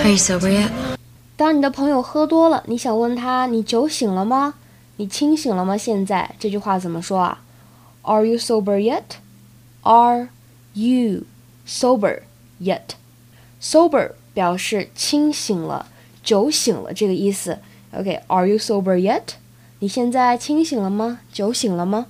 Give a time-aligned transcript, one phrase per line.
[0.00, 0.70] are you sober yet
[1.36, 4.54] 当你的朋友喝多了你想问他你酒醒了吗
[4.96, 7.42] 你清醒了吗现在这句话怎么说啊
[8.02, 9.18] are you sober yet
[9.82, 10.28] are
[10.72, 11.24] you
[11.66, 12.20] sober
[12.60, 12.94] yet
[13.60, 15.86] sober 表示清醒了
[16.22, 17.58] 酒醒了这个意思
[17.92, 19.34] ok are you sober yet
[19.80, 22.06] 你现在清醒了吗酒醒了吗